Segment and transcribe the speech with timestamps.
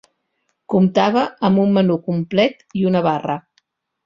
[0.73, 3.39] Comptava amb un menú complet i una barra.